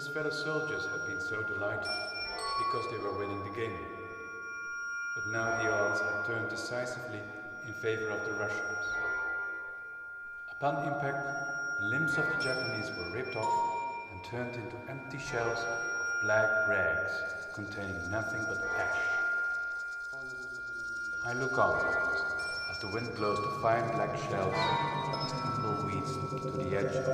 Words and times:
his 0.00 0.08
fellow 0.08 0.30
soldiers 0.30 0.86
had 0.86 1.06
been 1.06 1.20
so 1.20 1.42
delighted 1.42 1.92
because 2.58 2.90
they 2.90 2.96
were 2.96 3.18
winning 3.18 3.44
the 3.44 3.50
game. 3.50 3.84
But 5.14 5.26
now 5.26 5.44
the 5.62 5.70
odds 5.70 6.00
had 6.00 6.24
turned 6.24 6.48
decisively 6.48 7.20
in 7.66 7.74
favor 7.74 8.08
of 8.08 8.24
the 8.24 8.32
Russians. 8.32 8.86
Upon 10.52 10.88
impact, 10.88 11.80
the 11.80 11.84
limbs 11.88 12.16
of 12.16 12.24
the 12.32 12.42
Japanese 12.42 12.90
were 12.96 13.10
ripped 13.10 13.36
off 13.36 13.52
and 14.10 14.24
turned 14.24 14.54
into 14.54 14.76
empty 14.88 15.18
shells 15.18 15.58
of 15.58 15.78
black 16.22 16.48
rags 16.66 17.12
containing 17.52 18.10
nothing 18.10 18.42
but 18.48 18.56
ash. 18.78 19.02
I 21.26 21.34
look 21.34 21.58
on 21.58 22.29
the 22.80 22.88
wind 22.88 23.14
blows 23.14 23.36
the 23.36 23.50
fine 23.60 23.86
black 23.94 24.16
shells 24.16 24.54
of 25.12 25.28
tumbleweeds 25.28 26.16
to 26.16 26.50
the 26.50 26.76
edge 26.78 26.96
of 26.96 27.04
the 27.04 27.12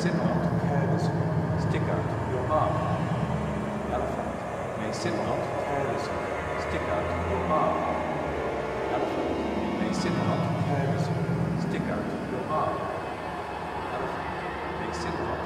Sit 0.00 0.14
not 0.14 0.60
carelessly, 0.62 1.12
stick 1.68 1.82
out 1.82 2.32
your 2.32 2.40
arm. 2.48 2.72
Elephant 3.92 4.80
may 4.80 4.90
sit 4.92 5.12
not 5.12 5.40
carelessly, 5.66 6.16
stick 6.64 6.80
out 6.88 7.04
your 7.28 7.44
arm. 7.52 7.76
Elephant 8.94 9.78
may 9.78 9.92
sit 9.92 10.12
not 10.24 10.64
carelessly, 10.64 11.68
stick 11.68 11.82
out 11.92 12.04
your 12.32 12.44
arm. 12.48 12.80
Elephant 13.92 14.80
may 14.80 14.92
sit 14.94 15.12
not 15.20 15.39